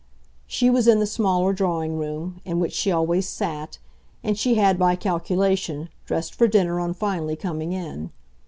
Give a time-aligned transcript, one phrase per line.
[0.47, 3.77] She was in the smaller drawing room, in which she always "sat,"
[4.23, 8.09] and she had, by calculation, dressed for dinner on finally coming in.